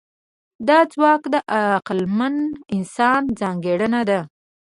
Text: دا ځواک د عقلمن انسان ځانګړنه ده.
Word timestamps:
دا 0.67 0.79
ځواک 0.93 1.21
د 1.33 1.35
عقلمن 1.57 2.35
انسان 2.75 3.21
ځانګړنه 3.39 4.01
ده. 4.09 4.19